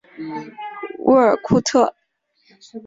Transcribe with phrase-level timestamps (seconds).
[0.97, 1.93] 乌尔库特。